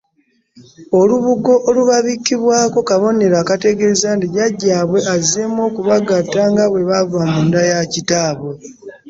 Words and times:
Olubugo 0.99 1.53
olubabikkibwako 1.69 2.79
kabonero 2.89 3.35
akategeeza 3.43 4.07
nti 4.15 4.27
jjajjaabwe 4.31 4.99
azzeemu 5.15 5.59
okubagatta 5.69 6.41
nga 6.51 6.65
bwe 6.71 6.87
baava 6.89 7.21
munda 7.31 7.61
ya 7.71 7.79
kitaabwe. 7.93 8.53